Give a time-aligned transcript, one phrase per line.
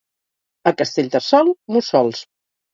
[0.71, 2.27] A Castellterçol, mussols.